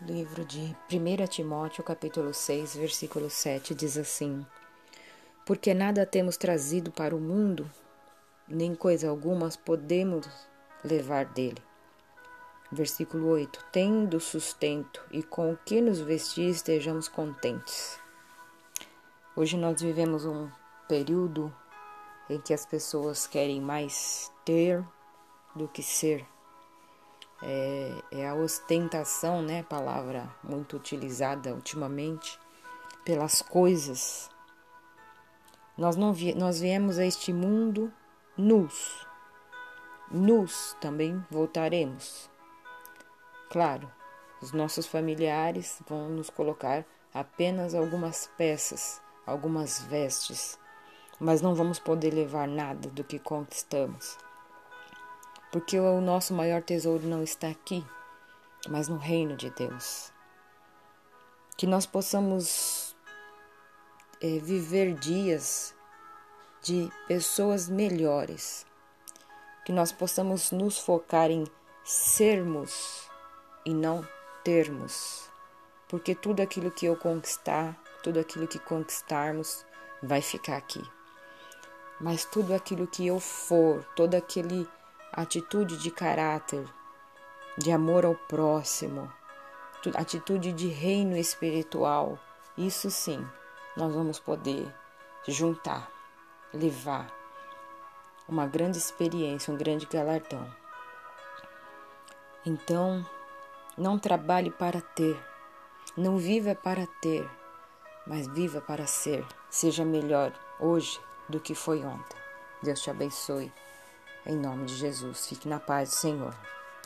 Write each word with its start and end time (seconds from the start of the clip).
Livro 0.00 0.44
de 0.44 0.76
1 0.92 1.26
Timóteo, 1.28 1.84
capítulo 1.84 2.34
6, 2.34 2.76
versículo 2.76 3.30
7, 3.30 3.76
diz 3.76 3.96
assim: 3.96 4.44
Porque 5.46 5.72
nada 5.72 6.04
temos 6.04 6.36
trazido 6.36 6.90
para 6.90 7.14
o 7.14 7.20
mundo, 7.20 7.70
nem 8.46 8.74
coisa 8.74 9.08
alguma 9.08 9.48
podemos 9.64 10.26
levar 10.84 11.26
dele. 11.26 11.62
Versículo 12.72 13.28
8: 13.28 13.66
Tendo 13.70 14.18
sustento 14.18 15.00
e 15.12 15.22
com 15.22 15.52
o 15.52 15.56
que 15.56 15.80
nos 15.80 16.00
vestir 16.00 16.50
estejamos 16.50 17.06
contentes. 17.06 17.96
Hoje 19.36 19.56
nós 19.56 19.80
vivemos 19.80 20.26
um 20.26 20.50
período 20.88 21.54
em 22.28 22.40
que 22.40 22.52
as 22.52 22.66
pessoas 22.66 23.28
querem 23.28 23.60
mais 23.60 24.30
ter 24.44 24.84
do 25.54 25.68
que 25.68 25.84
ser 25.84 26.26
é, 27.46 27.92
é 28.10 28.28
a 28.28 28.34
ostentação, 28.34 29.42
né? 29.42 29.62
Palavra 29.62 30.34
muito 30.42 30.76
utilizada 30.76 31.54
ultimamente 31.54 32.38
pelas 33.04 33.42
coisas. 33.42 34.30
Nós 35.76 35.94
não 35.94 36.12
vi, 36.12 36.34
nós 36.34 36.60
viemos 36.60 36.98
a 36.98 37.04
este 37.04 37.32
mundo 37.32 37.92
nus. 38.36 39.06
Nus 40.10 40.74
também 40.80 41.22
voltaremos. 41.30 42.30
Claro, 43.50 43.92
os 44.40 44.52
nossos 44.52 44.86
familiares 44.86 45.82
vão 45.86 46.08
nos 46.08 46.30
colocar 46.30 46.84
apenas 47.12 47.74
algumas 47.74 48.30
peças, 48.38 49.02
algumas 49.26 49.82
vestes, 49.82 50.58
mas 51.20 51.42
não 51.42 51.54
vamos 51.54 51.78
poder 51.78 52.12
levar 52.14 52.48
nada 52.48 52.88
do 52.88 53.04
que 53.04 53.18
conquistamos 53.18 54.16
porque 55.54 55.78
o 55.78 56.00
nosso 56.00 56.34
maior 56.34 56.60
tesouro 56.62 57.06
não 57.06 57.22
está 57.22 57.46
aqui, 57.46 57.86
mas 58.68 58.88
no 58.88 58.96
reino 58.96 59.36
de 59.36 59.50
Deus. 59.50 60.12
Que 61.56 61.64
nós 61.64 61.86
possamos 61.86 62.96
é, 64.20 64.40
viver 64.40 64.94
dias 64.94 65.72
de 66.60 66.90
pessoas 67.06 67.68
melhores, 67.68 68.66
que 69.64 69.70
nós 69.70 69.92
possamos 69.92 70.50
nos 70.50 70.76
focar 70.76 71.30
em 71.30 71.46
sermos 71.84 73.08
e 73.64 73.72
não 73.72 74.04
termos, 74.42 75.30
porque 75.86 76.16
tudo 76.16 76.42
aquilo 76.42 76.72
que 76.72 76.86
eu 76.86 76.96
conquistar, 76.96 77.80
tudo 78.02 78.18
aquilo 78.18 78.48
que 78.48 78.58
conquistarmos 78.58 79.64
vai 80.02 80.20
ficar 80.20 80.56
aqui. 80.56 80.82
Mas 82.00 82.24
tudo 82.24 82.52
aquilo 82.52 82.88
que 82.88 83.06
eu 83.06 83.20
for, 83.20 83.84
todo 83.94 84.16
aquele 84.16 84.68
atitude 85.16 85.76
de 85.76 85.90
caráter, 85.90 86.66
de 87.56 87.70
amor 87.70 88.04
ao 88.04 88.14
próximo, 88.14 89.10
atitude 89.94 90.52
de 90.52 90.68
reino 90.68 91.16
espiritual, 91.16 92.18
isso 92.56 92.90
sim, 92.90 93.24
nós 93.76 93.94
vamos 93.94 94.18
poder 94.18 94.72
juntar, 95.26 95.90
levar 96.52 97.12
uma 98.28 98.46
grande 98.46 98.78
experiência, 98.78 99.52
um 99.52 99.56
grande 99.56 99.86
galardão. 99.86 100.46
Então, 102.44 103.06
não 103.76 103.98
trabalhe 103.98 104.50
para 104.50 104.80
ter, 104.80 105.16
não 105.96 106.16
viva 106.16 106.54
para 106.54 106.86
ter, 107.00 107.28
mas 108.06 108.26
viva 108.26 108.60
para 108.60 108.86
ser. 108.86 109.24
Seja 109.48 109.84
melhor 109.84 110.32
hoje 110.58 111.00
do 111.28 111.40
que 111.40 111.54
foi 111.54 111.84
ontem. 111.84 112.16
Deus 112.62 112.80
te 112.80 112.90
abençoe. 112.90 113.52
Em 114.26 114.36
nome 114.36 114.64
de 114.64 114.74
Jesus, 114.74 115.26
fique 115.26 115.46
na 115.46 115.60
paz 115.60 115.90
do 115.90 115.96
Senhor. 115.96 116.34